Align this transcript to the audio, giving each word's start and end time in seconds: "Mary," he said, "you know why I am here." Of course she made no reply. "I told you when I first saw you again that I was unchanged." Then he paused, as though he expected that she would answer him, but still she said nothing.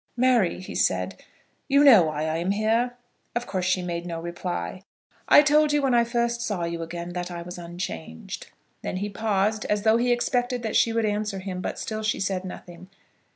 "Mary," 0.17 0.59
he 0.59 0.73
said, 0.73 1.21
"you 1.67 1.83
know 1.83 2.05
why 2.05 2.23
I 2.25 2.37
am 2.37 2.49
here." 2.49 2.97
Of 3.35 3.45
course 3.45 3.65
she 3.65 3.83
made 3.83 4.07
no 4.07 4.19
reply. 4.19 4.81
"I 5.27 5.43
told 5.43 5.71
you 5.73 5.83
when 5.83 5.93
I 5.93 6.05
first 6.05 6.41
saw 6.41 6.63
you 6.63 6.81
again 6.81 7.13
that 7.13 7.29
I 7.29 7.43
was 7.43 7.59
unchanged." 7.59 8.47
Then 8.81 8.97
he 8.97 9.09
paused, 9.09 9.63
as 9.65 9.83
though 9.83 9.97
he 9.97 10.11
expected 10.11 10.63
that 10.63 10.75
she 10.75 10.91
would 10.91 11.05
answer 11.05 11.37
him, 11.37 11.61
but 11.61 11.77
still 11.77 12.01
she 12.01 12.19
said 12.19 12.43
nothing. 12.45 12.89